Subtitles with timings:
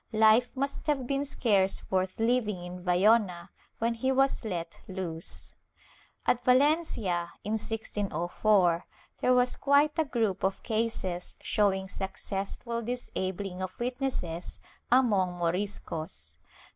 [0.13, 5.53] ^ Life must have been scarce worth Uving in Vayona when he was let loose.
[6.25, 8.87] At Valencia, in 1604,
[9.21, 14.59] there was quite a group of cases showing successful disabling of witnesses
[14.91, 16.37] among Moriscos.